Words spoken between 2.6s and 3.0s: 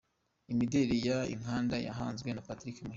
Muhire.